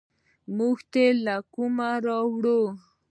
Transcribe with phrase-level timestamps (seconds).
[0.57, 2.61] موږ تیل له کومه راوړو؟